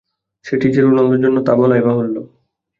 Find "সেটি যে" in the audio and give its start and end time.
0.45-0.81